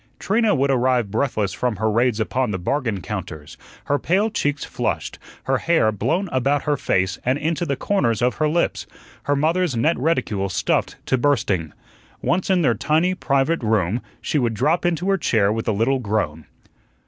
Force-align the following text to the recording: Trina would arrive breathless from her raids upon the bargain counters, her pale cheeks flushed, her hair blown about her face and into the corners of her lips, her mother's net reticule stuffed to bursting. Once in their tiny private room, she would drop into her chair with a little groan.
Trina 0.17 0.55
would 0.55 0.71
arrive 0.71 1.11
breathless 1.11 1.53
from 1.53 1.75
her 1.75 1.87
raids 1.91 2.19
upon 2.19 2.49
the 2.49 2.57
bargain 2.57 3.01
counters, 3.01 3.55
her 3.85 3.99
pale 3.99 4.31
cheeks 4.31 4.65
flushed, 4.65 5.19
her 5.43 5.59
hair 5.59 5.91
blown 5.91 6.27
about 6.31 6.63
her 6.63 6.75
face 6.75 7.19
and 7.23 7.37
into 7.37 7.67
the 7.67 7.75
corners 7.75 8.19
of 8.19 8.37
her 8.37 8.47
lips, 8.49 8.87
her 9.25 9.35
mother's 9.35 9.75
net 9.75 9.99
reticule 9.99 10.49
stuffed 10.49 10.95
to 11.05 11.19
bursting. 11.19 11.71
Once 12.19 12.49
in 12.49 12.63
their 12.63 12.73
tiny 12.73 13.13
private 13.13 13.61
room, 13.61 14.01
she 14.21 14.39
would 14.39 14.55
drop 14.55 14.87
into 14.87 15.07
her 15.07 15.19
chair 15.19 15.53
with 15.53 15.67
a 15.67 15.71
little 15.71 15.99
groan. 15.99 16.45